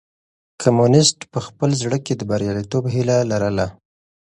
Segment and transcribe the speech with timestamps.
[0.61, 3.67] کمونيسټ په خپل زړه کې د برياليتوب هيله لرله.